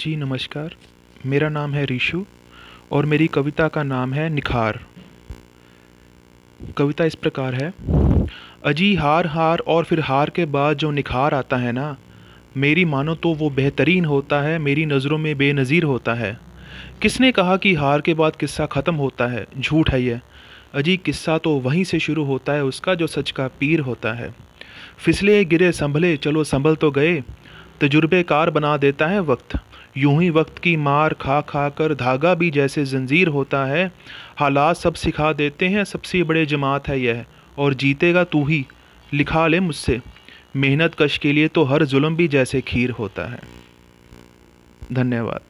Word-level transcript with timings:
जी 0.00 0.16
नमस्कार। 0.16 0.74
मेरा 1.26 1.48
नाम 1.48 1.74
है 1.74 1.84
रीशु 1.84 2.24
और 2.92 3.06
मेरी 3.06 3.26
कविता 3.26 3.68
का 3.68 3.82
नाम 3.82 4.12
है 4.12 4.28
निखार। 4.28 4.80
कविता 6.76 7.04
इस 7.04 7.14
प्रकार 7.14 7.54
है। 7.54 7.72
अजी 8.64 8.94
हार 8.94 9.26
हार 9.26 9.58
और 9.58 9.84
फिर 9.84 10.00
हार 10.00 10.30
के 10.30 10.44
बाद 10.44 10.76
जो 10.76 10.90
निखार 10.90 11.34
आता 11.34 11.56
है 11.56 11.72
ना, 11.72 11.96
मेरी 12.56 12.84
मानो 12.84 13.14
तो 13.14 13.34
वो 13.34 13.50
बेहतरीन 13.50 14.04
होता 14.04 14.40
है, 14.40 14.58
मेरी 14.58 14.86
नज़रों 14.86 15.18
में 15.18 15.38
बेनज़ीर 15.38 15.84
होता 15.84 16.14
है। 16.14 16.40
किसने 17.02 17.32
कहा 17.32 17.56
कि 17.56 17.74
हार 17.74 18.00
के 18.00 18.14
बाद 18.14 18.36
किस्सा 18.36 18.66
ख़त्म 18.66 18.94
होता 18.94 19.26
है? 19.26 19.46
झूठ 19.58 19.90
है 19.90 20.02
ये। 20.02 20.20
अजी 20.74 20.96
किस्सा 20.96 21.38
तो 21.38 21.58
वहीं 21.58 21.84
से 21.84 21.98
शुरू 21.98 22.24
होता 22.24 22.52
है, 22.52 22.64
उसका 22.64 22.94
जो 22.94 23.06
सच 23.06 23.30
का 23.30 23.48
पीर 23.48 23.80
होता 23.80 24.12
है। 24.12 24.34
फिसले, 24.98 25.44
गिरे, 25.44 25.72
संभले, 25.72 26.16
चलो 26.16 26.44
संभल 26.44 26.76
तो 26.76 26.90
गए। 26.90 27.22
तजुर्बेकार 27.80 28.50
बना 28.50 28.76
देता 28.76 29.06
है 29.06 29.20
वक्त। 29.20 29.58
यूँ 29.96 30.22
ही 30.22 30.30
वक्त 30.30 30.58
की 30.58 30.76
मार 30.76 31.14
खा 31.14 31.40
खा 31.40 31.68
कर 31.68 31.94
धागा 31.94 32.34
भी 32.34 32.50
जैसे 32.50 32.84
जंजीर 32.84 33.28
होता 33.28 33.64
है। 33.64 33.92
हालात 34.36 34.76
सब 34.76 34.94
सिखा 34.94 35.32
देते 35.32 35.68
हैं, 35.68 35.84
सबसे 35.84 36.22
बड़े 36.22 36.46
जमात 36.46 36.88
है 36.88 37.00
यह, 37.00 37.24
और 37.58 37.74
जीतेगा 37.74 38.24
तू 38.24 38.44
ही। 38.44 38.66
लिखा 39.14 39.46
ले 39.46 39.60
मुझसे, 39.60 40.00
मेहनत 40.56 40.94
कश 40.98 41.18
के 41.18 41.32
लिए 41.32 41.48
तो 41.48 41.64
हर 41.64 41.84
जुल्म 41.84 42.16
भी 42.16 42.28
जैसे 42.28 42.60
खीर 42.60 42.90
होता 42.90 43.32
है। 43.32 43.40
धन्यवाद। 44.92 45.40